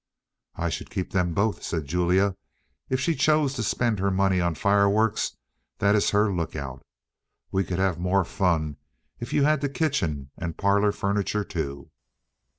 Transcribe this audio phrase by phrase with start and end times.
[0.55, 2.35] "I should keep them both," said Julia.
[2.89, 5.37] "If she chose to spend her money on fireworks,
[5.77, 6.83] that is her lookout.
[7.51, 8.77] We could have more fun
[9.19, 11.91] if you had the kitchen and parlour furniture, too."